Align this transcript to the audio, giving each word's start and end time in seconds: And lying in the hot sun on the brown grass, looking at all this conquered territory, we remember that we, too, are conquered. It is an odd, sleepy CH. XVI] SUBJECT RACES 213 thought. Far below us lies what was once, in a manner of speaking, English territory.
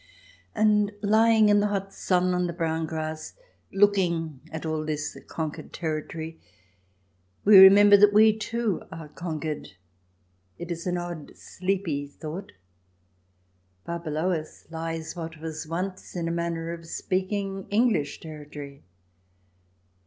And 0.55 0.93
lying 1.03 1.49
in 1.49 1.59
the 1.59 1.67
hot 1.67 1.93
sun 1.93 2.33
on 2.33 2.47
the 2.47 2.53
brown 2.53 2.87
grass, 2.87 3.35
looking 3.71 4.41
at 4.51 4.65
all 4.65 4.83
this 4.83 5.15
conquered 5.27 5.71
territory, 5.73 6.39
we 7.45 7.59
remember 7.59 7.95
that 7.97 8.11
we, 8.11 8.35
too, 8.35 8.81
are 8.91 9.09
conquered. 9.09 9.73
It 10.57 10.71
is 10.71 10.87
an 10.87 10.97
odd, 10.97 11.37
sleepy 11.37 12.07
CH. 12.07 12.13
XVI] 12.13 12.13
SUBJECT 12.19 12.51
RACES 12.57 12.57
213 13.83 13.83
thought. 13.83 13.85
Far 13.85 13.99
below 13.99 14.31
us 14.31 14.65
lies 14.71 15.15
what 15.15 15.37
was 15.39 15.67
once, 15.67 16.15
in 16.15 16.27
a 16.27 16.31
manner 16.31 16.71
of 16.73 16.87
speaking, 16.87 17.67
English 17.69 18.21
territory. 18.21 18.83